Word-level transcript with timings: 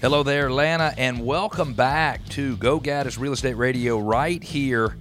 Hello 0.00 0.22
there, 0.22 0.46
Atlanta, 0.46 0.94
and 0.96 1.26
welcome 1.26 1.74
back 1.74 2.24
to 2.26 2.56
Go 2.58 2.78
Gaddis 2.78 3.18
Real 3.18 3.32
Estate 3.32 3.56
Radio 3.56 3.98
right 3.98 4.40
here 4.40 4.96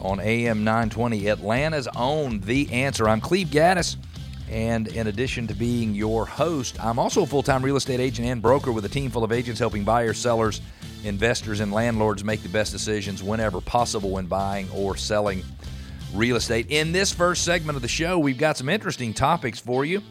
on 0.00 0.20
AM 0.20 0.62
920, 0.62 1.26
Atlanta's 1.26 1.88
own 1.96 2.38
The 2.38 2.72
Answer. 2.72 3.08
I'm 3.08 3.20
Cleve 3.20 3.48
Gaddis, 3.48 3.96
and 4.48 4.86
in 4.86 5.08
addition 5.08 5.48
to 5.48 5.54
being 5.54 5.96
your 5.96 6.26
host, 6.26 6.78
I'm 6.78 7.00
also 7.00 7.24
a 7.24 7.26
full 7.26 7.42
time 7.42 7.60
real 7.60 7.74
estate 7.74 7.98
agent 7.98 8.28
and 8.28 8.40
broker 8.40 8.70
with 8.70 8.84
a 8.84 8.88
team 8.88 9.10
full 9.10 9.24
of 9.24 9.32
agents 9.32 9.58
helping 9.58 9.82
buyers, 9.82 10.16
sellers, 10.16 10.60
investors, 11.02 11.58
and 11.58 11.72
landlords 11.72 12.22
make 12.22 12.44
the 12.44 12.48
best 12.48 12.70
decisions 12.70 13.24
whenever 13.24 13.60
possible 13.60 14.10
when 14.10 14.26
buying 14.26 14.70
or 14.70 14.96
selling 14.96 15.42
real 16.14 16.36
estate. 16.36 16.66
In 16.68 16.92
this 16.92 17.12
first 17.12 17.42
segment 17.42 17.74
of 17.74 17.82
the 17.82 17.88
show, 17.88 18.16
we've 18.16 18.38
got 18.38 18.56
some 18.56 18.68
interesting 18.68 19.12
topics 19.12 19.58
for 19.58 19.84
you. 19.84 20.02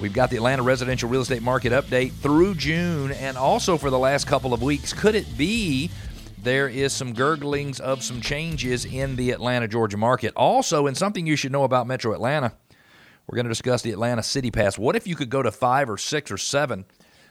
We've 0.00 0.14
got 0.14 0.30
the 0.30 0.36
Atlanta 0.36 0.62
residential 0.62 1.10
real 1.10 1.20
estate 1.20 1.42
market 1.42 1.72
update 1.72 2.12
through 2.12 2.54
June 2.54 3.12
and 3.12 3.36
also 3.36 3.76
for 3.76 3.90
the 3.90 3.98
last 3.98 4.26
couple 4.26 4.54
of 4.54 4.62
weeks. 4.62 4.94
Could 4.94 5.14
it 5.14 5.36
be 5.36 5.90
there 6.42 6.70
is 6.70 6.94
some 6.94 7.12
gurglings 7.12 7.80
of 7.80 8.02
some 8.02 8.22
changes 8.22 8.86
in 8.86 9.16
the 9.16 9.30
Atlanta, 9.30 9.68
Georgia 9.68 9.98
market? 9.98 10.32
Also, 10.36 10.86
in 10.86 10.94
something 10.94 11.26
you 11.26 11.36
should 11.36 11.52
know 11.52 11.64
about 11.64 11.86
Metro 11.86 12.14
Atlanta, 12.14 12.54
we're 13.26 13.36
going 13.36 13.44
to 13.44 13.50
discuss 13.50 13.82
the 13.82 13.92
Atlanta 13.92 14.22
City 14.22 14.50
Pass. 14.50 14.78
What 14.78 14.96
if 14.96 15.06
you 15.06 15.14
could 15.14 15.28
go 15.28 15.42
to 15.42 15.52
five 15.52 15.90
or 15.90 15.98
six 15.98 16.30
or 16.30 16.38
seven 16.38 16.86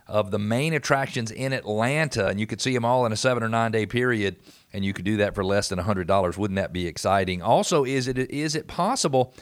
of 0.06 0.30
the 0.30 0.40
main 0.40 0.74
attractions 0.74 1.32
in 1.32 1.54
Atlanta 1.54 2.28
and 2.28 2.40
you 2.40 2.46
could 2.46 2.62
see 2.62 2.76
them 2.76 2.86
all 2.86 3.04
in 3.08 3.12
a 3.12 3.18
seven 3.18 3.42
or 3.42 3.50
nine 3.50 3.72
day 3.72 3.88
period 3.88 4.36
and 4.74 4.86
you 4.86 4.94
could 4.94 5.06
do 5.06 5.18
that 5.18 5.34
for 5.34 5.44
less 5.44 5.70
than 5.70 5.80
$100? 5.80 6.38
Wouldn't 6.38 6.58
that 6.58 6.72
be 6.72 6.86
exciting? 6.86 7.42
Also, 7.42 7.84
is 7.84 8.08
it 8.08 8.20
is 8.30 8.54
it 8.54 8.68
possible? 8.68 9.34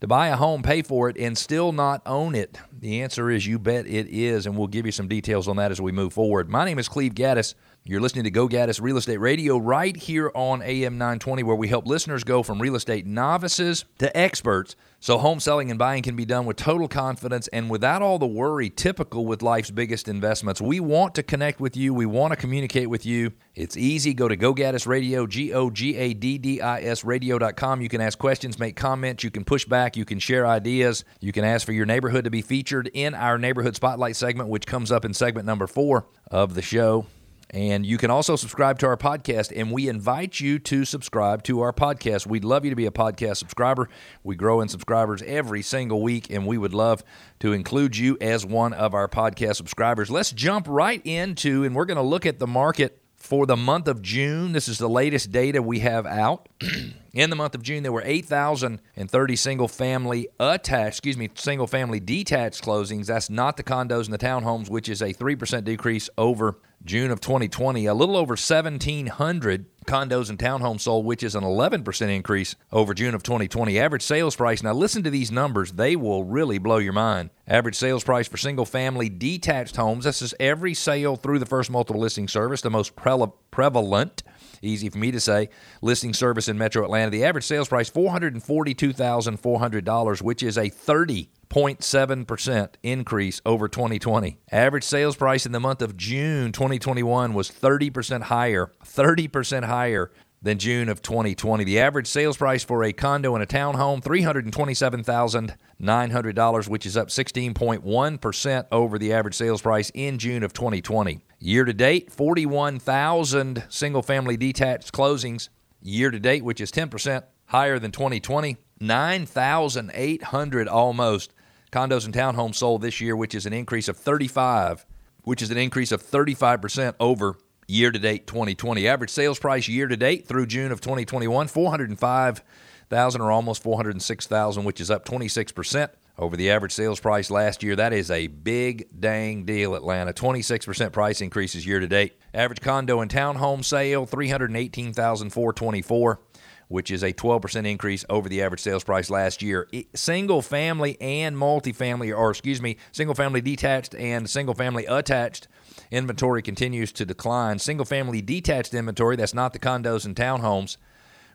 To 0.00 0.06
buy 0.06 0.28
a 0.28 0.36
home, 0.36 0.62
pay 0.62 0.82
for 0.82 1.08
it, 1.08 1.16
and 1.16 1.36
still 1.36 1.72
not 1.72 2.02
own 2.06 2.34
it? 2.34 2.58
The 2.78 3.02
answer 3.02 3.30
is 3.30 3.46
you 3.46 3.58
bet 3.58 3.86
it 3.86 4.08
is, 4.08 4.46
and 4.46 4.56
we'll 4.56 4.66
give 4.66 4.86
you 4.86 4.92
some 4.92 5.08
details 5.08 5.48
on 5.48 5.56
that 5.56 5.70
as 5.70 5.80
we 5.80 5.92
move 5.92 6.12
forward. 6.12 6.50
My 6.50 6.64
name 6.64 6.78
is 6.78 6.88
Cleve 6.88 7.14
Gaddis. 7.14 7.54
You're 7.88 8.00
listening 8.00 8.24
to 8.24 8.32
Go 8.32 8.48
Gaddis 8.48 8.80
Real 8.80 8.96
Estate 8.96 9.18
Radio 9.18 9.58
right 9.58 9.96
here 9.96 10.32
on 10.34 10.60
AM 10.60 10.98
920, 10.98 11.44
where 11.44 11.54
we 11.54 11.68
help 11.68 11.86
listeners 11.86 12.24
go 12.24 12.42
from 12.42 12.60
real 12.60 12.74
estate 12.74 13.06
novices 13.06 13.84
to 13.98 14.14
experts 14.16 14.74
so 14.98 15.18
home 15.18 15.38
selling 15.38 15.70
and 15.70 15.78
buying 15.78 16.02
can 16.02 16.16
be 16.16 16.24
done 16.24 16.46
with 16.46 16.56
total 16.56 16.88
confidence 16.88 17.46
and 17.48 17.70
without 17.70 18.02
all 18.02 18.18
the 18.18 18.26
worry 18.26 18.70
typical 18.70 19.24
with 19.24 19.40
life's 19.40 19.70
biggest 19.70 20.08
investments. 20.08 20.60
We 20.60 20.80
want 20.80 21.14
to 21.14 21.22
connect 21.22 21.60
with 21.60 21.76
you. 21.76 21.94
We 21.94 22.06
want 22.06 22.32
to 22.32 22.36
communicate 22.36 22.90
with 22.90 23.06
you. 23.06 23.32
It's 23.54 23.76
easy. 23.76 24.14
Go 24.14 24.26
to 24.26 24.34
Go 24.34 24.52
Gaddis 24.52 24.84
Radio, 24.84 25.24
G 25.24 25.52
O 25.54 25.70
G 25.70 25.94
A 25.96 26.12
D 26.12 26.38
D 26.38 26.60
I 26.60 26.80
S 26.80 27.04
radio.com. 27.04 27.82
You 27.82 27.88
can 27.88 28.00
ask 28.00 28.18
questions, 28.18 28.58
make 28.58 28.74
comments, 28.74 29.22
you 29.22 29.30
can 29.30 29.44
push 29.44 29.64
back, 29.64 29.96
you 29.96 30.04
can 30.04 30.18
share 30.18 30.44
ideas. 30.44 31.04
You 31.20 31.30
can 31.30 31.44
ask 31.44 31.64
for 31.64 31.72
your 31.72 31.86
neighborhood 31.86 32.24
to 32.24 32.30
be 32.30 32.42
featured 32.42 32.90
in 32.92 33.14
our 33.14 33.38
neighborhood 33.38 33.76
spotlight 33.76 34.16
segment, 34.16 34.48
which 34.48 34.66
comes 34.66 34.90
up 34.90 35.04
in 35.04 35.14
segment 35.14 35.46
number 35.46 35.68
four 35.68 36.08
of 36.32 36.54
the 36.54 36.62
show. 36.62 37.06
And 37.50 37.86
you 37.86 37.96
can 37.96 38.10
also 38.10 38.34
subscribe 38.34 38.78
to 38.80 38.86
our 38.86 38.96
podcast, 38.96 39.52
and 39.54 39.70
we 39.70 39.88
invite 39.88 40.40
you 40.40 40.58
to 40.60 40.84
subscribe 40.84 41.44
to 41.44 41.60
our 41.60 41.72
podcast. 41.72 42.26
We'd 42.26 42.44
love 42.44 42.64
you 42.64 42.70
to 42.70 42.76
be 42.76 42.86
a 42.86 42.90
podcast 42.90 43.36
subscriber. 43.36 43.88
We 44.24 44.34
grow 44.34 44.60
in 44.60 44.68
subscribers 44.68 45.22
every 45.22 45.62
single 45.62 46.02
week, 46.02 46.28
and 46.28 46.46
we 46.46 46.58
would 46.58 46.74
love 46.74 47.04
to 47.40 47.52
include 47.52 47.96
you 47.96 48.18
as 48.20 48.44
one 48.44 48.72
of 48.72 48.94
our 48.94 49.06
podcast 49.08 49.56
subscribers. 49.56 50.10
Let's 50.10 50.32
jump 50.32 50.66
right 50.68 51.00
into, 51.04 51.62
and 51.62 51.74
we're 51.74 51.84
going 51.84 51.96
to 51.96 52.02
look 52.02 52.26
at 52.26 52.40
the 52.40 52.48
market 52.48 53.00
for 53.26 53.46
the 53.46 53.56
month 53.56 53.88
of 53.88 54.02
June. 54.02 54.52
This 54.52 54.68
is 54.68 54.78
the 54.78 54.88
latest 54.88 55.32
data 55.32 55.62
we 55.62 55.80
have 55.80 56.06
out. 56.06 56.48
In 57.12 57.30
the 57.30 57.36
month 57.36 57.54
of 57.54 57.62
June, 57.62 57.82
there 57.82 57.92
were 57.92 58.02
8,030 58.04 59.36
single 59.36 59.68
family 59.68 60.28
attached, 60.38 60.98
excuse 60.98 61.16
me, 61.16 61.30
single 61.34 61.66
family 61.66 61.98
detached 61.98 62.62
closings. 62.62 63.06
That's 63.06 63.30
not 63.30 63.56
the 63.56 63.62
condos 63.62 64.04
and 64.04 64.12
the 64.12 64.18
townhomes, 64.18 64.68
which 64.68 64.88
is 64.88 65.00
a 65.00 65.14
3% 65.14 65.64
decrease 65.64 66.10
over 66.18 66.58
June 66.84 67.10
of 67.10 67.20
2020. 67.20 67.86
A 67.86 67.94
little 67.94 68.16
over 68.16 68.32
1,700 68.32 69.66
condos 69.86 70.28
and 70.28 70.38
townhomes 70.38 70.82
sold, 70.82 71.06
which 71.06 71.22
is 71.22 71.34
an 71.34 71.44
11% 71.44 72.14
increase 72.14 72.56
over 72.72 72.92
June 72.92 73.14
of 73.14 73.22
2020. 73.22 73.78
Average 73.78 74.02
sales 74.02 74.36
price, 74.36 74.62
now 74.62 74.72
listen 74.72 75.02
to 75.04 75.10
these 75.10 75.30
numbers, 75.30 75.72
they 75.72 75.96
will 75.96 76.24
really 76.24 76.58
blow 76.58 76.78
your 76.78 76.92
mind. 76.92 77.30
Average 77.46 77.76
sales 77.76 78.04
price 78.04 78.26
for 78.28 78.36
single 78.36 78.66
family 78.66 79.08
detached 79.08 79.76
homes, 79.76 80.04
this 80.04 80.22
is 80.22 80.34
every 80.40 80.74
sale 80.74 81.16
through 81.16 81.38
the 81.38 81.46
first 81.46 81.70
multiple 81.70 82.00
listing 82.00 82.28
service, 82.28 82.60
the 82.60 82.70
most 82.70 82.94
prevalent 82.96 84.22
easy 84.62 84.88
for 84.88 84.98
me 84.98 85.10
to 85.12 85.20
say, 85.20 85.50
listing 85.82 86.14
service 86.14 86.48
in 86.48 86.58
Metro 86.58 86.84
Atlanta. 86.84 87.10
The 87.10 87.24
average 87.24 87.44
sales 87.44 87.68
price 87.68 87.90
$442,400, 87.90 90.22
which 90.22 90.42
is 90.42 90.58
a 90.58 90.70
30.7% 90.70 92.68
increase 92.82 93.40
over 93.46 93.68
2020. 93.68 94.38
Average 94.50 94.84
sales 94.84 95.16
price 95.16 95.46
in 95.46 95.52
the 95.52 95.60
month 95.60 95.82
of 95.82 95.96
June 95.96 96.50
2021 96.52 97.34
was 97.34 97.50
30% 97.50 98.22
higher, 98.22 98.72
30% 98.84 99.64
higher 99.64 100.10
than 100.42 100.58
June 100.58 100.88
of 100.88 101.02
2020. 101.02 101.64
The 101.64 101.80
average 101.80 102.06
sales 102.06 102.36
price 102.36 102.62
for 102.62 102.84
a 102.84 102.92
condo 102.92 103.34
and 103.34 103.42
a 103.42 103.46
townhome, 103.46 104.02
$327,900, 104.02 106.68
which 106.68 106.86
is 106.86 106.96
up 106.96 107.08
16.1% 107.08 108.66
over 108.70 108.98
the 108.98 109.12
average 109.12 109.34
sales 109.34 109.62
price 109.62 109.90
in 109.94 110.18
June 110.18 110.42
of 110.42 110.52
2020. 110.52 111.20
Year 111.38 111.64
to 111.64 111.72
date, 111.72 112.12
41,000 112.12 113.64
single 113.68 114.02
family 114.02 114.36
detached 114.36 114.92
closings 114.92 115.48
year 115.82 116.10
to 116.10 116.18
date, 116.18 116.44
which 116.44 116.60
is 116.60 116.72
10% 116.72 117.22
higher 117.46 117.78
than 117.78 117.92
2020. 117.92 118.56
9,800 118.80 120.68
almost 120.68 121.32
condos 121.72 122.04
and 122.04 122.14
townhomes 122.14 122.56
sold 122.56 122.82
this 122.82 123.00
year, 123.00 123.16
which 123.16 123.34
is 123.34 123.46
an 123.46 123.52
increase 123.52 123.88
of 123.88 123.96
35, 123.96 124.84
which 125.22 125.42
is 125.42 125.50
an 125.50 125.56
increase 125.56 125.92
of 125.92 126.02
35% 126.02 126.94
over 127.00 127.38
year 127.66 127.90
to 127.90 127.98
date 127.98 128.26
2020. 128.26 128.88
Average 128.88 129.10
sales 129.10 129.38
price 129.38 129.68
year 129.68 129.88
to 129.88 129.96
date 129.96 130.26
through 130.26 130.46
June 130.46 130.72
of 130.72 130.80
2021, 130.80 131.48
405,000 131.48 133.20
or 133.20 133.30
almost 133.30 133.62
406,000, 133.62 134.64
which 134.64 134.80
is 134.80 134.90
up 134.90 135.04
26% 135.04 135.90
over 136.18 136.34
the 136.36 136.50
average 136.50 136.72
sales 136.72 136.98
price 136.98 137.30
last 137.30 137.62
year. 137.62 137.76
That 137.76 137.92
is 137.92 138.10
a 138.10 138.28
big 138.28 138.88
dang 138.98 139.44
deal, 139.44 139.74
Atlanta. 139.74 140.14
26% 140.14 140.90
price 140.92 141.20
increases 141.20 141.66
year 141.66 141.80
to 141.80 141.86
date. 141.86 142.18
Average 142.32 142.62
condo 142.62 143.00
and 143.00 143.10
townhome 143.10 143.62
sale 143.64 144.06
318,424 144.06 146.20
which 146.68 146.90
is 146.90 147.02
a 147.02 147.12
12% 147.12 147.66
increase 147.66 148.04
over 148.10 148.28
the 148.28 148.42
average 148.42 148.60
sales 148.60 148.84
price 148.84 149.10
last 149.10 149.42
year. 149.42 149.68
Single 149.94 150.42
family 150.42 151.00
and 151.00 151.36
multifamily, 151.36 152.16
or 152.16 152.30
excuse 152.30 152.60
me, 152.60 152.76
single 152.92 153.14
family 153.14 153.40
detached 153.40 153.94
and 153.94 154.28
single 154.28 154.54
family 154.54 154.84
attached 154.86 155.48
inventory 155.90 156.42
continues 156.42 156.92
to 156.92 157.04
decline. 157.04 157.58
Single 157.58 157.86
family 157.86 158.20
detached 158.20 158.74
inventory, 158.74 159.16
that's 159.16 159.34
not 159.34 159.52
the 159.52 159.58
condos 159.58 160.04
and 160.04 160.16
townhomes, 160.16 160.76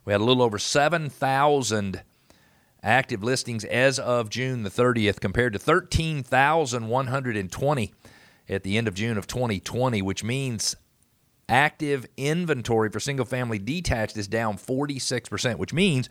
we 0.04 0.14
had 0.14 0.22
a 0.22 0.24
little 0.24 0.44
over 0.44 0.58
7,000 0.58 2.02
active 2.84 3.24
listings 3.24 3.64
as 3.66 4.00
of 4.00 4.30
June 4.30 4.64
the 4.64 4.72
30th 4.72 5.20
compared 5.20 5.54
to 5.54 5.60
13,120 5.60 7.94
at 8.50 8.64
the 8.64 8.78
end 8.78 8.88
of 8.88 8.96
June 8.96 9.20
of 9.20 9.28
2020, 9.28 10.02
which 10.02 10.24
means 10.24 10.76
active 11.52 12.08
inventory 12.16 12.90
for 12.90 13.00
single 13.00 13.26
family 13.26 13.60
detached 13.60 14.18
is 14.18 14.28
down 14.28 14.58
46%, 14.58 15.58
which 15.58 15.74
means 15.74 16.10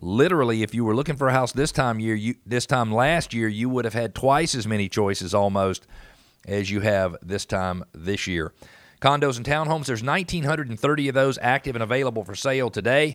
literally 0.00 0.62
if 0.62 0.74
you 0.74 0.84
were 0.84 0.94
looking 0.94 1.16
for 1.16 1.28
a 1.28 1.32
house 1.32 1.50
this 1.52 1.72
time 1.72 1.98
year, 1.98 2.14
you 2.14 2.34
this 2.46 2.66
time 2.66 2.92
last 2.92 3.32
year, 3.32 3.48
you 3.48 3.68
would 3.70 3.86
have 3.86 3.94
had 3.94 4.14
twice 4.14 4.54
as 4.54 4.66
many 4.66 4.88
choices 4.88 5.34
almost 5.34 5.86
as 6.46 6.70
you 6.70 6.80
have 6.80 7.16
this 7.22 7.46
time 7.46 7.82
this 7.92 8.26
year. 8.26 8.52
Condos 9.00 9.38
and 9.38 9.46
townhomes, 9.46 9.86
there's 9.86 10.02
1930 10.02 11.08
of 11.08 11.14
those 11.14 11.38
active 11.40 11.74
and 11.74 11.82
available 11.82 12.22
for 12.22 12.34
sale 12.34 12.70
today. 12.70 13.14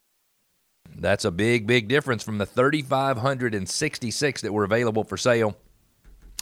That's 0.96 1.26
a 1.26 1.32
big, 1.32 1.68
big 1.68 1.88
difference 1.88 2.24
from 2.24 2.40
the 2.40 2.46
3,566 2.46 4.42
that 4.42 4.52
were 4.52 4.64
available 4.64 5.04
for 5.04 5.16
sale 5.16 5.56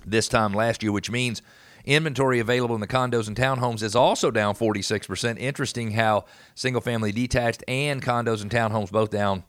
this 0.05 0.29
time 0.29 0.53
last 0.53 0.81
year, 0.81 0.91
which 0.91 1.11
means 1.11 1.41
inventory 1.85 2.39
available 2.39 2.75
in 2.75 2.81
the 2.81 2.87
condos 2.87 3.27
and 3.27 3.37
townhomes 3.37 3.81
is 3.81 3.95
also 3.95 4.31
down 4.31 4.55
46%. 4.55 5.39
Interesting 5.39 5.91
how 5.91 6.25
single 6.53 6.81
family 6.81 7.11
detached 7.11 7.63
and 7.67 8.01
condos 8.01 8.41
and 8.41 8.51
townhomes 8.51 8.91
both 8.91 9.09
down 9.09 9.43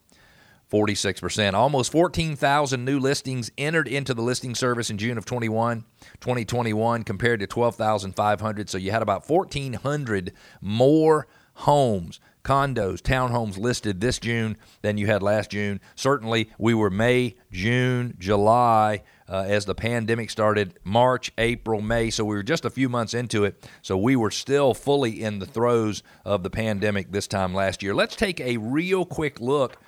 46%. 0.71 1.55
Almost 1.55 1.93
14,000 1.93 2.85
new 2.85 2.99
listings 2.99 3.51
entered 3.57 3.89
into 3.89 4.15
the 4.15 4.23
listing 4.23 4.55
service 4.55 4.91
in 4.91 4.99
June 4.99 5.19
of 5.19 5.25
21, 5.25 5.85
2021 6.21 7.05
compared 7.05 7.41
to 7.41 7.47
12,500. 7.47 8.69
So 8.69 8.79
you 8.79 8.91
had 8.91 9.03
about 9.03 9.29
1,400 9.29 10.33
more 10.61 11.27
homes 11.55 12.21
condos, 12.47 13.03
townhomes 13.03 13.59
listed 13.59 14.01
this 14.01 14.21
June 14.21 14.57
than 14.81 14.97
you 14.97 15.07
had 15.07 15.21
last 15.21 15.51
June. 15.51 15.81
Certainly, 15.97 16.49
we 16.59 16.75
were 16.75 16.91
May, 16.91 17.35
June, 17.51 18.15
July 18.21 19.03
uh, 19.29 19.45
as 19.49 19.65
the 19.65 19.75
pandemic 19.75 20.31
started, 20.31 20.79
March, 20.85 21.33
April, 21.39 21.81
May. 21.81 22.09
So 22.11 22.25
we 22.25 22.37
were 22.37 22.45
just 22.45 22.65
a 22.65 22.71
few 22.71 22.89
months 22.89 23.15
into 23.15 23.45
it. 23.45 23.69
So 23.83 23.97
we 23.99 24.15
were 24.15 24.31
still 24.31 24.75
fully 24.75 25.25
in 25.25 25.41
the 25.41 25.47
throes 25.47 26.05
of 26.25 26.45
the 26.45 26.51
pandemic 26.51 27.11
this 27.11 27.27
time 27.27 27.53
last 27.53 27.83
year. 27.83 27.97
Let's 27.97 28.15
take 28.15 28.41
a 28.41 28.59
real 28.59 29.05
quick 29.05 29.41
look 29.41 29.79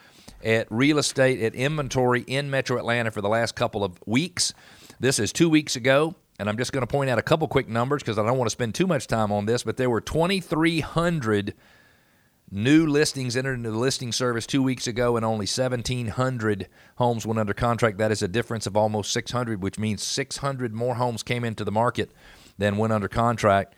at 0.45 0.67
real 0.69 0.99
estate, 0.99 1.41
at 1.41 1.55
inventory 1.55 2.23
in 2.27 2.51
Metro 2.51 2.77
Atlanta 2.77 3.13
for 3.13 3.21
the 3.21 3.29
last 3.29 3.55
couple 3.55 3.85
of 3.85 4.01
weeks. 4.05 4.53
This 4.99 5.21
is 5.21 5.33
two 5.33 5.49
weeks 5.49 5.77
ago 5.77 6.17
and 6.41 6.49
I'm 6.49 6.57
just 6.57 6.73
going 6.73 6.83
to 6.83 6.87
point 6.87 7.11
out 7.11 7.19
a 7.19 7.23
couple 7.23 7.49
quick 7.49 7.69
numbers 7.69 8.03
because 8.03 8.19
I 8.19 8.25
don't 8.25 8.39
want 8.39 8.47
to 8.47 8.53
spend 8.53 8.75
too 8.75 8.87
much 8.87 9.09
time 9.09 9.33
on 9.33 9.47
this, 9.47 9.65
but 9.65 9.77
there 9.77 9.91
were 9.91 10.01
2,300 10.01 11.55
new 12.51 12.87
listings 12.87 13.37
entered 13.37 13.55
into 13.55 13.71
the 13.71 13.79
listing 13.79 14.13
service 14.13 14.47
two 14.47 14.63
weeks 14.63 14.87
ago, 14.87 15.17
and 15.17 15.25
only 15.25 15.45
1,700 15.45 16.69
homes 16.97 17.27
went 17.27 17.39
under 17.39 17.55
contract. 17.55 17.99
That 17.99 18.13
is 18.13 18.23
a 18.23 18.29
difference 18.29 18.67
of 18.67 18.77
almost 18.77 19.13
600, 19.13 19.63
which 19.63 19.79
means 19.79 20.03
600 20.03 20.73
more 20.73 20.97
homes 20.97 21.23
came 21.23 21.45
into 21.45 21.65
the 21.65 21.73
market 21.73 22.11
than 22.57 22.77
went 22.77 22.93
under 22.93 23.09
contract. 23.09 23.75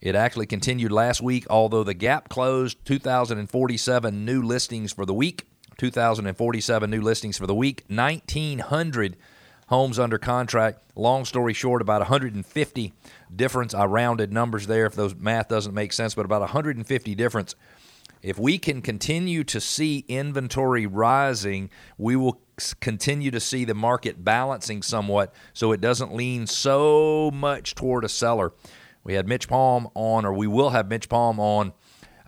It 0.00 0.14
actually 0.14 0.46
continued 0.46 0.92
last 0.92 1.20
week, 1.20 1.46
although 1.50 1.84
the 1.84 1.94
gap 1.94 2.28
closed 2.28 2.82
2,047 2.86 4.24
new 4.24 4.42
listings 4.42 4.92
for 4.92 5.04
the 5.04 5.14
week. 5.14 5.46
2,047 5.76 6.90
new 6.90 7.00
listings 7.00 7.38
for 7.38 7.46
the 7.46 7.54
week. 7.54 7.84
1,900 7.88 9.16
homes 9.68 9.98
under 9.98 10.18
contract. 10.18 10.80
Long 10.96 11.24
story 11.24 11.52
short, 11.52 11.80
about 11.80 12.00
150 12.00 12.92
difference. 13.34 13.72
I 13.74 13.84
rounded 13.84 14.32
numbers 14.32 14.66
there 14.66 14.86
if 14.86 14.94
those 14.94 15.14
math 15.14 15.48
doesn't 15.48 15.74
make 15.74 15.92
sense, 15.92 16.14
but 16.14 16.24
about 16.24 16.40
150 16.40 17.14
difference. 17.14 17.54
If 18.22 18.38
we 18.38 18.58
can 18.58 18.82
continue 18.82 19.44
to 19.44 19.60
see 19.60 20.04
inventory 20.08 20.86
rising, 20.86 21.70
we 21.96 22.16
will 22.16 22.40
continue 22.80 23.30
to 23.30 23.40
see 23.40 23.64
the 23.64 23.74
market 23.74 24.22
balancing 24.22 24.82
somewhat 24.82 25.34
so 25.54 25.72
it 25.72 25.80
doesn't 25.80 26.14
lean 26.14 26.46
so 26.46 27.30
much 27.32 27.74
toward 27.74 28.04
a 28.04 28.08
seller. 28.08 28.52
We 29.02 29.14
had 29.14 29.26
Mitch 29.26 29.48
Palm 29.48 29.88
on, 29.94 30.26
or 30.26 30.34
we 30.34 30.46
will 30.46 30.70
have 30.70 30.88
Mitch 30.88 31.08
Palm 31.08 31.40
on 31.40 31.72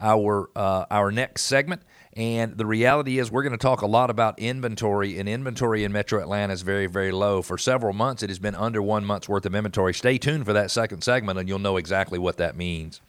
our 0.00 0.50
uh, 0.56 0.86
our 0.90 1.12
next 1.12 1.42
segment. 1.42 1.82
And 2.14 2.58
the 2.58 2.66
reality 2.66 3.18
is, 3.18 3.30
we're 3.30 3.42
going 3.42 3.52
to 3.52 3.58
talk 3.58 3.80
a 3.80 3.86
lot 3.86 4.10
about 4.10 4.38
inventory, 4.38 5.18
and 5.18 5.26
inventory 5.26 5.82
in 5.82 5.92
Metro 5.92 6.20
Atlanta 6.20 6.52
is 6.52 6.60
very, 6.60 6.86
very 6.86 7.10
low. 7.10 7.40
For 7.40 7.56
several 7.56 7.94
months, 7.94 8.22
it 8.22 8.28
has 8.28 8.38
been 8.38 8.54
under 8.54 8.82
one 8.82 9.04
month's 9.04 9.30
worth 9.30 9.46
of 9.46 9.54
inventory. 9.54 9.94
Stay 9.94 10.18
tuned 10.18 10.44
for 10.44 10.52
that 10.52 10.70
second 10.70 11.02
segment, 11.02 11.38
and 11.38 11.48
you'll 11.48 11.58
know 11.58 11.78
exactly 11.78 12.18
what 12.18 12.36
that 12.36 12.54
means. 12.54 13.00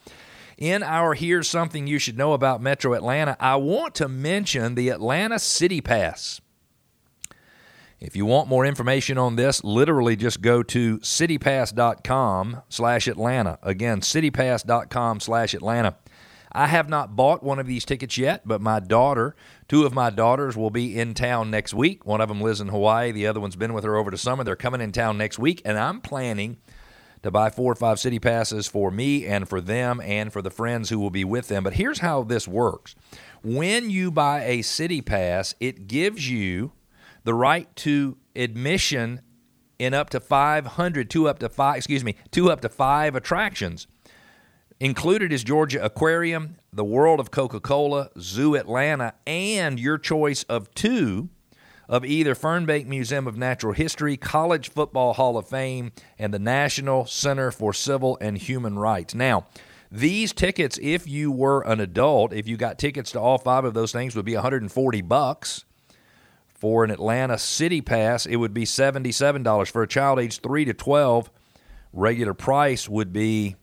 In 0.57 0.83
our 0.83 1.13
Here's 1.13 1.49
Something 1.49 1.87
You 1.87 1.99
Should 1.99 2.17
Know 2.17 2.33
About 2.33 2.61
Metro 2.61 2.93
Atlanta, 2.93 3.35
I 3.39 3.55
want 3.55 3.95
to 3.95 4.07
mention 4.07 4.75
the 4.75 4.89
Atlanta 4.89 5.39
City 5.39 5.81
Pass. 5.81 6.41
If 7.99 8.15
you 8.15 8.25
want 8.25 8.49
more 8.49 8.65
information 8.65 9.17
on 9.17 9.37
this, 9.37 9.63
literally 9.63 10.15
just 10.15 10.41
go 10.41 10.61
to 10.61 10.99
citypass.com 10.99 12.61
slash 12.67 13.07
Atlanta. 13.07 13.59
Again, 13.63 14.01
citypass.com 14.01 15.21
slash 15.21 15.53
Atlanta. 15.53 15.95
I 16.51 16.67
have 16.67 16.87
not 16.87 17.15
bought 17.15 17.41
one 17.41 17.57
of 17.57 17.65
these 17.65 17.85
tickets 17.85 18.17
yet, 18.17 18.41
but 18.45 18.61
my 18.61 18.79
daughter, 18.79 19.35
two 19.67 19.85
of 19.85 19.93
my 19.93 20.09
daughters, 20.11 20.55
will 20.55 20.69
be 20.69 20.99
in 20.99 21.15
town 21.15 21.49
next 21.49 21.73
week. 21.73 22.05
One 22.05 22.21
of 22.21 22.27
them 22.27 22.41
lives 22.41 22.61
in 22.61 22.67
Hawaii, 22.67 23.11
the 23.11 23.25
other 23.25 23.39
one's 23.39 23.55
been 23.55 23.73
with 23.73 23.85
her 23.85 23.95
over 23.95 24.11
the 24.11 24.17
summer. 24.17 24.43
They're 24.43 24.55
coming 24.55 24.81
in 24.81 24.91
town 24.91 25.17
next 25.17 25.39
week, 25.39 25.61
and 25.65 25.79
I'm 25.79 25.99
planning 25.99 26.57
to 27.23 27.31
buy 27.31 27.49
four 27.49 27.71
or 27.71 27.75
five 27.75 27.99
city 27.99 28.19
passes 28.19 28.67
for 28.67 28.91
me 28.91 29.25
and 29.25 29.47
for 29.47 29.59
them 29.59 30.01
and 30.01 30.31
for 30.31 30.41
the 30.41 30.51
friends 30.51 30.89
who 30.89 30.99
will 30.99 31.09
be 31.09 31.23
with 31.23 31.47
them. 31.47 31.63
But 31.63 31.73
here's 31.73 31.99
how 31.99 32.23
this 32.23 32.47
works 32.47 32.95
when 33.41 33.89
you 33.89 34.11
buy 34.11 34.43
a 34.43 34.61
city 34.61 35.01
pass, 35.01 35.55
it 35.59 35.87
gives 35.87 36.29
you 36.29 36.73
the 37.23 37.33
right 37.33 37.73
to 37.77 38.17
admission 38.35 39.21
in 39.79 39.93
up 39.93 40.09
to 40.11 40.19
500, 40.19 41.09
two 41.09 41.27
up 41.27 41.39
to 41.39 41.49
five, 41.49 41.77
excuse 41.77 42.03
me, 42.03 42.15
two 42.31 42.51
up 42.51 42.61
to 42.61 42.69
five 42.69 43.15
attractions. 43.15 43.87
Included 44.79 45.31
is 45.31 45.43
Georgia 45.43 45.83
Aquarium, 45.83 46.57
the 46.71 46.83
World 46.83 47.19
of 47.19 47.31
Coca 47.31 47.59
Cola, 47.59 48.09
Zoo 48.19 48.55
Atlanta, 48.55 49.13
and 49.25 49.79
your 49.79 49.97
choice 49.97 50.43
of 50.43 50.73
two 50.73 51.29
of 51.93 52.03
either 52.03 52.33
Fernbank 52.33 52.87
Museum 52.87 53.27
of 53.27 53.37
Natural 53.37 53.71
History, 53.71 54.17
College 54.17 54.71
Football 54.71 55.13
Hall 55.13 55.37
of 55.37 55.47
Fame, 55.47 55.91
and 56.17 56.33
the 56.33 56.39
National 56.39 57.05
Center 57.05 57.51
for 57.51 57.71
Civil 57.71 58.17
and 58.19 58.35
Human 58.35 58.79
Rights. 58.79 59.13
Now, 59.13 59.45
these 59.91 60.33
tickets, 60.33 60.79
if 60.81 61.07
you 61.07 61.31
were 61.31 61.61
an 61.61 61.79
adult, 61.79 62.33
if 62.33 62.47
you 62.47 62.57
got 62.57 62.79
tickets 62.79 63.11
to 63.11 63.19
all 63.19 63.37
five 63.37 63.63
of 63.63 63.75
those 63.75 63.91
things, 63.91 64.15
would 64.15 64.25
be 64.25 64.33
140 64.33 65.01
bucks. 65.01 65.65
For 66.47 66.83
an 66.83 66.89
Atlanta 66.89 67.37
City 67.37 67.79
Pass, 67.79 68.25
it 68.25 68.37
would 68.37 68.55
be 68.55 68.63
$77. 68.63 69.69
For 69.69 69.83
a 69.83 69.87
child 69.87 70.17
aged 70.17 70.41
3 70.41 70.65
to 70.65 70.73
12, 70.73 71.29
regular 71.93 72.33
price 72.33 72.89
would 72.89 73.13
be 73.13 73.55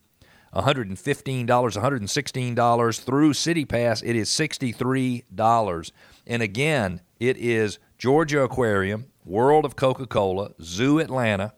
$115, 0.54 1.46
$116. 1.46 3.00
Through 3.00 3.32
City 3.32 3.64
Pass, 3.64 4.02
it 4.02 4.14
is 4.14 4.28
$63. 4.28 5.92
And 6.28 6.42
again, 6.42 7.00
it 7.18 7.36
is 7.36 7.80
Georgia 8.00 8.40
Aquarium, 8.40 9.04
World 9.26 9.66
of 9.66 9.76
Coca 9.76 10.06
Cola, 10.06 10.52
Zoo 10.62 10.98
Atlanta, 10.98 11.52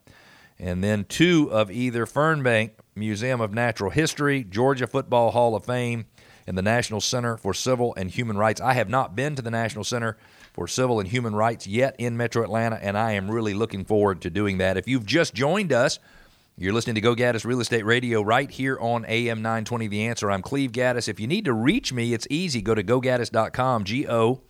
and 0.59 0.83
then 0.83 1.05
two 1.05 1.49
of 1.53 1.71
either 1.71 2.05
Fernbank 2.05 2.73
Museum 2.97 3.41
of 3.41 3.55
Natural 3.55 3.93
History, 3.93 4.43
Georgia 4.43 4.89
Football 4.89 5.31
Hall 5.31 5.55
of 5.55 5.65
Fame, 5.65 6.07
and 6.45 6.59
the 6.59 6.63
National 6.63 7.01
Center 7.01 7.37
for 7.37 7.55
Civil 7.55 7.95
and 7.95 8.11
Human 8.11 8.37
Rights. 8.37 8.61
I 8.61 8.73
have 8.73 8.89
not 8.89 9.15
been 9.15 9.37
to 9.37 9.43
the 9.43 9.53
National 9.53 9.85
Center 9.85 10.19
for 10.53 10.67
Civil 10.67 10.99
and 10.99 11.09
Human 11.09 11.37
Rights 11.37 11.69
yet 11.69 11.95
in 12.01 12.17
Metro 12.17 12.43
Atlanta, 12.43 12.77
and 12.83 12.99
I 12.99 13.13
am 13.13 13.31
really 13.31 13.55
looking 13.55 13.85
forward 13.85 14.21
to 14.23 14.29
doing 14.29 14.59
that. 14.59 14.77
If 14.77 14.89
you've 14.89 15.07
just 15.07 15.35
joined 15.35 15.73
us, 15.73 16.01
you're 16.59 16.73
listening 16.73 16.97
to 16.97 17.01
Go 17.01 17.15
Gaddis 17.15 17.45
Real 17.45 17.61
Estate 17.61 17.85
Radio 17.85 18.21
right 18.21 18.51
here 18.51 18.77
on 18.81 19.05
AM 19.07 19.43
920 19.43 19.87
The 19.87 20.07
Answer. 20.07 20.29
I'm 20.29 20.43
Cleve 20.43 20.73
Gaddis. 20.73 21.07
If 21.07 21.21
you 21.21 21.29
need 21.29 21.45
to 21.45 21.53
reach 21.53 21.93
me, 21.93 22.13
it's 22.13 22.27
easy. 22.29 22.61
Go 22.63 22.75
to 22.75 22.83
gogaddis.com, 22.83 23.85
G 23.85 24.09
O 24.09 24.41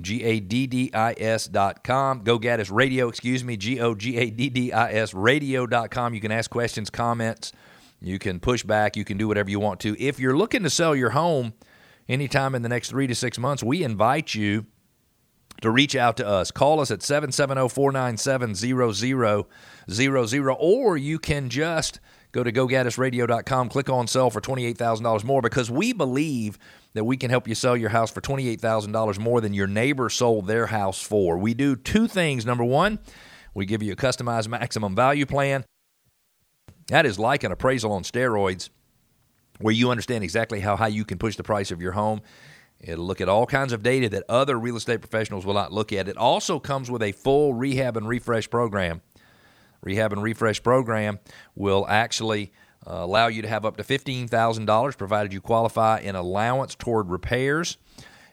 G 0.00 0.22
A 0.22 0.40
D 0.40 0.66
D 0.66 0.90
I 0.94 1.14
S 1.16 1.46
dot 1.46 1.84
com. 1.84 2.22
Go 2.22 2.38
Gaddis 2.38 2.72
Radio, 2.72 3.08
excuse 3.08 3.44
me, 3.44 3.56
G 3.56 3.80
O 3.80 3.94
G 3.94 4.16
A 4.16 4.30
D 4.30 4.48
D 4.48 4.72
I 4.72 4.92
S 4.92 5.12
radio 5.14 5.66
dot 5.66 5.90
com. 5.90 6.14
You 6.14 6.20
can 6.20 6.32
ask 6.32 6.50
questions, 6.50 6.90
comments, 6.90 7.52
you 8.00 8.18
can 8.18 8.40
push 8.40 8.62
back, 8.62 8.96
you 8.96 9.04
can 9.04 9.18
do 9.18 9.28
whatever 9.28 9.50
you 9.50 9.60
want 9.60 9.80
to. 9.80 10.00
If 10.02 10.18
you're 10.18 10.36
looking 10.36 10.62
to 10.62 10.70
sell 10.70 10.96
your 10.96 11.10
home 11.10 11.52
anytime 12.08 12.54
in 12.54 12.62
the 12.62 12.68
next 12.68 12.90
three 12.90 13.06
to 13.06 13.14
six 13.14 13.38
months, 13.38 13.62
we 13.62 13.82
invite 13.82 14.34
you 14.34 14.66
to 15.60 15.70
reach 15.70 15.94
out 15.94 16.16
to 16.16 16.26
us. 16.26 16.50
Call 16.50 16.80
us 16.80 16.90
at 16.90 17.02
770 17.02 17.68
497 17.68 18.54
0000, 19.88 20.56
or 20.58 20.96
you 20.96 21.18
can 21.18 21.48
just 21.48 22.00
go 22.32 22.42
to 22.42 22.50
gogaddisradio.com, 22.50 23.68
click 23.68 23.88
on 23.88 24.06
sell 24.06 24.30
for 24.30 24.40
$28,000 24.40 25.24
more 25.24 25.42
because 25.42 25.70
we 25.70 25.92
believe 25.92 26.58
that 26.94 27.04
we 27.04 27.16
can 27.16 27.30
help 27.30 27.46
you 27.46 27.54
sell 27.54 27.76
your 27.76 27.90
house 27.90 28.10
for 28.10 28.20
$28,000 28.20 29.18
more 29.18 29.40
than 29.40 29.54
your 29.54 29.66
neighbor 29.66 30.08
sold 30.08 30.46
their 30.46 30.66
house 30.66 31.00
for. 31.02 31.36
We 31.38 31.54
do 31.54 31.76
two 31.76 32.08
things. 32.08 32.44
Number 32.44 32.64
one, 32.64 32.98
we 33.54 33.66
give 33.66 33.82
you 33.82 33.92
a 33.92 33.96
customized 33.96 34.48
maximum 34.48 34.94
value 34.94 35.26
plan. 35.26 35.64
That 36.88 37.06
is 37.06 37.18
like 37.18 37.44
an 37.44 37.52
appraisal 37.52 37.92
on 37.92 38.02
steroids 38.02 38.70
where 39.60 39.74
you 39.74 39.90
understand 39.90 40.24
exactly 40.24 40.60
how 40.60 40.76
high 40.76 40.88
you 40.88 41.04
can 41.04 41.18
push 41.18 41.36
the 41.36 41.42
price 41.42 41.70
of 41.70 41.80
your 41.80 41.92
home. 41.92 42.22
It'll 42.80 43.04
look 43.04 43.20
at 43.20 43.28
all 43.28 43.46
kinds 43.46 43.72
of 43.72 43.82
data 43.82 44.08
that 44.08 44.24
other 44.28 44.58
real 44.58 44.76
estate 44.76 45.00
professionals 45.00 45.46
will 45.46 45.54
not 45.54 45.72
look 45.72 45.92
at. 45.92 46.08
It 46.08 46.16
also 46.16 46.58
comes 46.58 46.90
with 46.90 47.02
a 47.02 47.12
full 47.12 47.54
rehab 47.54 47.96
and 47.96 48.08
refresh 48.08 48.50
program. 48.50 49.02
Rehab 49.82 50.12
and 50.12 50.22
refresh 50.22 50.62
program 50.62 51.18
will 51.54 51.86
actually 51.88 52.52
uh, 52.86 52.94
allow 52.94 53.26
you 53.28 53.42
to 53.42 53.48
have 53.48 53.64
up 53.64 53.76
to 53.76 53.82
$15,000 53.82 54.98
provided 54.98 55.32
you 55.32 55.40
qualify 55.40 56.00
in 56.00 56.16
allowance 56.16 56.74
toward 56.74 57.10
repairs. 57.10 57.78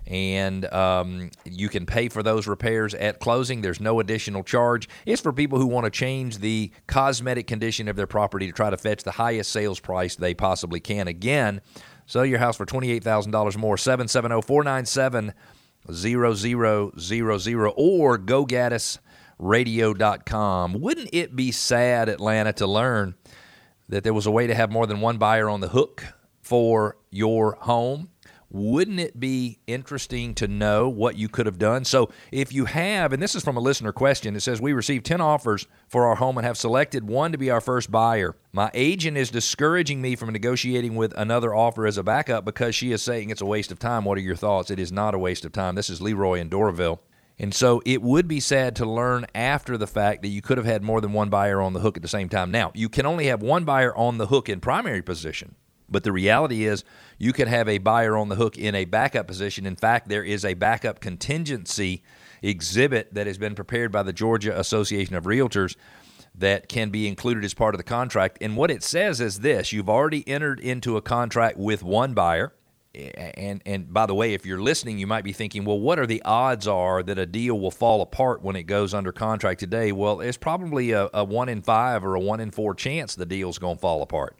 And 0.07 0.65
um, 0.73 1.29
you 1.45 1.69
can 1.69 1.85
pay 1.85 2.09
for 2.09 2.23
those 2.23 2.47
repairs 2.47 2.95
at 2.95 3.19
closing. 3.19 3.61
There's 3.61 3.79
no 3.79 3.99
additional 3.99 4.43
charge. 4.43 4.89
It's 5.05 5.21
for 5.21 5.31
people 5.31 5.59
who 5.59 5.67
want 5.67 5.85
to 5.85 5.91
change 5.91 6.39
the 6.39 6.71
cosmetic 6.87 7.45
condition 7.45 7.87
of 7.87 7.95
their 7.95 8.07
property 8.07 8.47
to 8.47 8.53
try 8.53 8.71
to 8.71 8.77
fetch 8.77 9.03
the 9.03 9.11
highest 9.11 9.51
sales 9.51 9.79
price 9.79 10.15
they 10.15 10.33
possibly 10.33 10.79
can. 10.79 11.07
Again, 11.07 11.61
sell 12.07 12.25
your 12.25 12.39
house 12.39 12.57
for 12.57 12.65
$28,000 12.65 13.57
more. 13.57 13.77
770 13.77 14.41
497 14.41 15.33
0000 15.91 17.73
or 17.75 18.17
gogaddisradio.com. 19.39 20.73
Wouldn't 20.73 21.09
it 21.13 21.35
be 21.35 21.51
sad, 21.51 22.09
Atlanta, 22.09 22.53
to 22.53 22.67
learn 22.67 23.15
that 23.89 24.03
there 24.03 24.13
was 24.13 24.25
a 24.25 24.31
way 24.31 24.47
to 24.47 24.55
have 24.55 24.71
more 24.71 24.87
than 24.87 25.01
one 25.01 25.17
buyer 25.17 25.49
on 25.49 25.59
the 25.59 25.69
hook 25.69 26.05
for 26.41 26.97
your 27.09 27.57
home. 27.61 28.09
Wouldn't 28.51 28.99
it 28.99 29.19
be 29.19 29.59
interesting 29.67 30.33
to 30.35 30.47
know 30.47 30.89
what 30.89 31.15
you 31.15 31.29
could 31.29 31.45
have 31.45 31.59
done? 31.59 31.85
So, 31.85 32.09
if 32.31 32.51
you 32.51 32.65
have, 32.65 33.13
and 33.13 33.21
this 33.21 33.35
is 33.35 33.43
from 33.43 33.57
a 33.57 33.59
listener 33.59 33.91
question, 33.91 34.35
it 34.35 34.39
says, 34.39 34.59
We 34.59 34.73
received 34.73 35.05
10 35.05 35.21
offers 35.21 35.67
for 35.87 36.07
our 36.07 36.15
home 36.15 36.35
and 36.35 36.47
have 36.47 36.57
selected 36.57 37.07
one 37.07 37.31
to 37.31 37.37
be 37.37 37.51
our 37.51 37.61
first 37.61 37.91
buyer. 37.91 38.35
My 38.51 38.71
agent 38.73 39.17
is 39.17 39.29
discouraging 39.29 40.01
me 40.01 40.15
from 40.15 40.33
negotiating 40.33 40.95
with 40.95 41.13
another 41.15 41.53
offer 41.53 41.85
as 41.85 41.99
a 41.99 42.03
backup 42.03 42.43
because 42.43 42.73
she 42.73 42.91
is 42.91 43.03
saying 43.03 43.29
it's 43.29 43.41
a 43.41 43.45
waste 43.45 43.71
of 43.71 43.77
time. 43.77 44.03
What 44.03 44.17
are 44.17 44.21
your 44.21 44.35
thoughts? 44.35 44.71
It 44.71 44.79
is 44.79 44.91
not 44.91 45.13
a 45.13 45.19
waste 45.19 45.45
of 45.45 45.51
time. 45.51 45.75
This 45.75 45.91
is 45.91 46.01
Leroy 46.01 46.39
in 46.39 46.49
Doraville. 46.49 46.97
And 47.39 47.53
so 47.53 47.81
it 47.85 48.01
would 48.01 48.27
be 48.27 48.41
sad 48.41 48.75
to 48.77 48.85
learn 48.85 49.25
after 49.33 49.77
the 49.77 49.87
fact 49.87 50.21
that 50.23 50.27
you 50.27 50.41
could 50.41 50.57
have 50.57 50.67
had 50.67 50.83
more 50.83 50.99
than 50.99 51.13
one 51.13 51.29
buyer 51.29 51.61
on 51.61 51.73
the 51.73 51.79
hook 51.79 51.95
at 51.95 52.01
the 52.01 52.09
same 52.09 52.27
time. 52.27 52.51
Now, 52.51 52.71
you 52.75 52.89
can 52.89 53.05
only 53.05 53.27
have 53.27 53.41
one 53.41 53.63
buyer 53.63 53.95
on 53.95 54.17
the 54.17 54.27
hook 54.27 54.49
in 54.49 54.59
primary 54.59 55.01
position, 55.01 55.55
but 55.87 56.03
the 56.03 56.11
reality 56.11 56.65
is 56.65 56.83
you 57.17 57.31
can 57.31 57.47
have 57.47 57.69
a 57.69 57.77
buyer 57.77 58.17
on 58.17 58.27
the 58.27 58.35
hook 58.35 58.57
in 58.57 58.75
a 58.75 58.83
backup 58.83 59.25
position. 59.25 59.65
In 59.65 59.77
fact, 59.77 60.09
there 60.09 60.23
is 60.23 60.43
a 60.43 60.53
backup 60.53 60.99
contingency 60.99 62.03
exhibit 62.41 63.13
that 63.13 63.27
has 63.27 63.37
been 63.37 63.55
prepared 63.55 63.91
by 63.91 64.03
the 64.03 64.13
Georgia 64.13 64.57
Association 64.59 65.15
of 65.15 65.23
Realtors 65.23 65.77
that 66.35 66.69
can 66.69 66.89
be 66.89 67.07
included 67.07 67.43
as 67.43 67.53
part 67.53 67.73
of 67.73 67.79
the 67.79 67.83
contract. 67.83 68.37
And 68.41 68.57
what 68.57 68.71
it 68.71 68.83
says 68.83 69.21
is 69.21 69.39
this 69.39 69.71
you've 69.71 69.89
already 69.89 70.27
entered 70.27 70.59
into 70.59 70.97
a 70.97 71.01
contract 71.01 71.57
with 71.57 71.83
one 71.83 72.13
buyer. 72.13 72.53
And 73.07 73.61
and 73.65 73.93
by 73.93 74.05
the 74.05 74.15
way, 74.15 74.33
if 74.33 74.45
you're 74.45 74.61
listening, 74.61 74.99
you 74.99 75.07
might 75.07 75.23
be 75.23 75.33
thinking, 75.33 75.65
well, 75.65 75.79
what 75.79 75.99
are 75.99 76.07
the 76.07 76.21
odds 76.23 76.67
are 76.67 77.03
that 77.03 77.17
a 77.17 77.25
deal 77.25 77.59
will 77.59 77.71
fall 77.71 78.01
apart 78.01 78.41
when 78.41 78.55
it 78.55 78.63
goes 78.63 78.93
under 78.93 79.11
contract 79.11 79.59
today? 79.59 79.91
Well, 79.91 80.21
it's 80.21 80.37
probably 80.37 80.91
a, 80.91 81.09
a 81.13 81.23
one 81.23 81.49
in 81.49 81.61
five 81.61 82.03
or 82.03 82.15
a 82.15 82.19
one 82.19 82.39
in 82.39 82.51
four 82.51 82.75
chance 82.75 83.15
the 83.15 83.25
deal's 83.25 83.57
going 83.57 83.75
to 83.75 83.81
fall 83.81 84.01
apart 84.01 84.37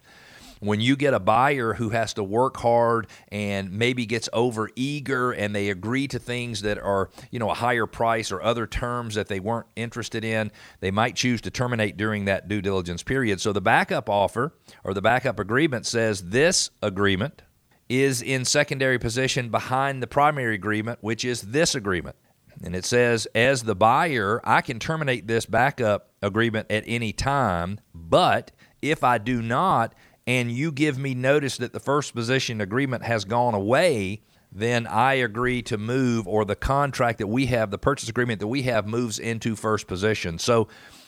when 0.60 0.82
you 0.82 0.96
get 0.96 1.13
a 1.13 1.20
buyer 1.20 1.74
who 1.74 1.89
has 1.89 2.13
to 2.13 2.24
work 2.24 2.58
hard 2.58 3.08
and 3.30 3.72
maybe 3.72 4.06
gets 4.06 4.30
over 4.34 4.70
eager 4.75 5.32
and 5.32 5.56
they 5.56 5.70
agree 5.70 6.08
to 6.08 6.20
things 6.20 6.62
that 6.62 6.78
are, 6.78 7.10
you 7.32 7.39
know, 7.39 7.50
a 7.50 7.54
higher 7.54 7.86
price 7.86 8.32
or 8.32 8.42
other 8.42 8.68
terms 8.68 9.16
that 9.16 9.28
they 9.28 9.39
weren't 9.39 9.68
interested 9.75 10.24
in, 10.24 10.51
they 10.80 10.92
might 10.92 11.16
choose 11.16 11.42
to 11.42 11.51
terminate 11.51 11.98
during 11.98 12.25
that 12.25 12.48
due 12.48 12.62
diligence 12.62 13.04
period. 13.04 13.39
So 13.42 13.54
the 13.54 13.62
backup 13.62 14.10
offer 14.10 14.54
or 14.84 14.94
the 14.94 15.01
backup 15.01 15.39
agreement 15.39 15.86
says 15.86 16.30
this 16.30 16.70
agreement 16.82 17.42
is 17.89 18.22
in 18.22 18.46
secondary 18.46 19.00
position 19.00 19.50
behind 19.50 20.01
the 20.01 20.08
primary 20.08 20.55
agreement, 20.55 21.00
which 21.01 21.25
is 21.25 21.41
this 21.41 21.75
agreement. 21.75 22.15
And 22.63 22.75
it 22.75 22.86
says, 22.86 23.27
as 23.34 23.63
the 23.63 23.75
buyer, 23.75 24.41
I 24.43 24.62
can 24.62 24.79
terminate 24.79 25.27
this 25.27 25.46
backup 25.46 26.12
agreement 26.22 26.67
at 26.69 26.84
any 26.86 27.13
time, 27.13 27.79
but 27.93 28.51
if 28.81 29.03
I 29.03 29.17
do 29.17 29.41
not, 29.41 29.96
and 30.27 30.51
you 30.51 30.72
give 30.72 30.98
me 30.98 31.15
notice 31.15 31.58
that 31.58 31.74
the 31.74 31.79
first 31.79 32.13
position 32.13 32.62
agreement 32.62 33.03
has 33.03 33.25
gone 33.25 33.55
away, 33.55 34.22
then 34.51 34.88
I 34.88 35.13
agree 35.13 35.62
to 35.63 35.77
move, 35.77 36.27
or 36.27 36.43
the 36.43 36.55
contract 36.55 37.19
that 37.19 37.27
we 37.27 37.46
have, 37.48 37.72
the 37.72 37.77
purchase 37.77 38.10
agreement 38.10 38.39
that 38.39 38.48
we 38.48 38.63
have, 38.63 38.88
moves 38.88 39.19
into 39.19 39.55
first 39.55 39.88
position. 39.88 40.38
So, 40.38 40.67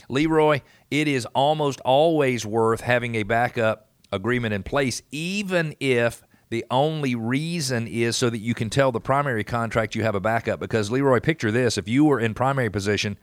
Leroy, 0.10 0.62
it 0.90 1.08
is 1.08 1.26
almost 1.28 1.80
always 1.82 2.46
worth 2.46 2.82
having 2.82 3.16
a 3.16 3.24
backup 3.24 3.90
agreement 4.12 4.54
in 4.54 4.64
place, 4.64 5.02
even 5.12 5.76
if 5.80 6.22
the 6.52 6.66
only 6.70 7.16
reason 7.16 7.88
is 7.88 8.18
so 8.18 8.30
that 8.30 8.40
you 8.40 8.54
can 8.54 8.70
tell 8.70 8.92
the 8.92 9.00
primary 9.00 9.44
contract 9.44 9.96
you 9.96 10.04
have 10.04 10.16
a 10.16 10.20
backup. 10.20 10.60
Because, 10.60 10.92
Leroy, 10.92 11.22
picture 11.22 11.50
this 11.50 11.78
if 11.78 11.88
you 11.88 12.04
were 12.04 12.20
in 12.20 12.34
primary 12.34 12.70
position, 12.70 13.18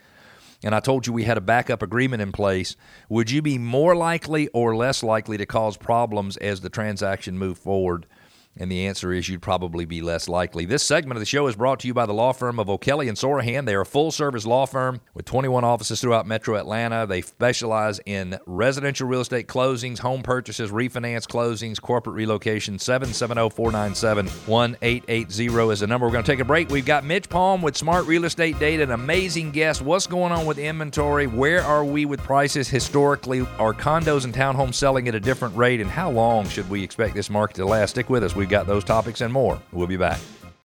and 0.65 0.75
I 0.75 0.81
told 0.81 1.07
you 1.07 1.13
we 1.13 1.25
had 1.25 1.37
a 1.37 1.43
backup 1.43 1.83
agreement 1.83 2.23
in 2.23 2.33
place, 2.33 2.75
would 3.11 3.31
you 3.31 3.43
be 3.43 3.59
more 3.59 3.95
likely 3.95 4.49
or 4.49 4.75
less 4.75 5.03
likely 5.03 5.37
to 5.37 5.45
cause 5.45 5.77
problems 5.77 6.39
as 6.39 6.63
the 6.63 6.71
transaction 6.71 7.39
moved 7.39 7.61
forward? 7.61 8.07
And 8.59 8.71
the 8.71 8.87
answer 8.87 9.13
is 9.13 9.29
you'd 9.29 9.43
probably 9.43 9.85
be 9.85 10.03
less 10.03 10.29
likely. 10.29 10.65
This 10.65 10.83
segment 10.83 11.17
of 11.17 11.21
the 11.21 11.27
show 11.27 11.47
is 11.47 11.57
brought 11.57 11.81
to 11.81 11.87
you 11.87 11.95
by 11.95 12.07
the 12.07 12.13
law 12.13 12.33
firm 12.33 12.59
of 12.59 12.69
O'Kelley 12.69 13.09
and 13.09 13.17
Sorohan. 13.17 13.65
They 13.65 13.75
are 13.75 13.83
a 13.83 13.87
full 13.87 14.11
service 14.11 14.45
law 14.45 14.67
firm 14.67 15.01
with 15.15 15.25
21 15.27 15.63
offices 15.65 16.01
throughout 16.01 16.27
metro 16.27 16.57
Atlanta. 16.57 17.07
They 17.07 17.21
specialize 17.21 18.01
in 18.05 18.39
residential 18.47 19.07
real 19.07 19.21
estate 19.21 19.47
closings, 19.47 19.99
home 19.99 20.23
purchases, 20.23 20.71
refinance 20.73 21.27
closings, 21.27 21.81
corporate 21.81 22.17
relocation. 22.17 22.79
770 22.79 23.51
497 23.55 24.27
1880 24.27 25.71
is 25.71 25.81
the 25.81 25.87
number. 25.87 26.07
We're 26.07 26.13
going 26.13 26.25
to 26.25 26.31
take 26.31 26.41
a 26.41 26.45
break. 26.45 26.69
We've 26.69 26.85
got 26.85 27.05
Mitch 27.05 27.29
Palm 27.29 27.63
with 27.63 27.77
Smart 27.77 28.07
Real 28.07 28.25
Estate 28.25 28.59
Data, 28.59 28.83
an 28.83 28.91
amazing 28.91 29.53
guest. 29.53 29.83
What's 29.83 30.07
going 30.07 30.33
on 30.33 30.47
with 30.47 30.59
inventory? 30.59 31.27
Where 31.27 31.63
are 31.63 31.85
we 31.85 32.07
with 32.07 32.21
prices 32.21 32.69
historically? 32.69 33.43
Are 33.59 33.73
condos 33.73 34.25
and 34.25 34.35
townhomes 34.35 34.75
selling 34.75 35.07
at 35.07 35.15
a 35.15 35.21
different 35.21 35.57
rate? 35.57 35.81
And 35.81 35.91
how 35.91 36.11
long 36.11 36.49
should 36.49 36.69
we 36.69 36.83
expect 36.83 37.15
this 37.15 37.31
market 37.31 37.57
to 37.57 37.67
last? 37.67 37.91
Stick 37.91 38.11
with 38.11 38.25
us. 38.25 38.35
We 38.35 38.48
got 38.49 38.67
those 38.67 38.85
topics 38.85 39.21
and 39.21 39.33
more. 39.33 39.61
We'll 39.73 39.87
be 39.87 39.97
back. 39.97 40.21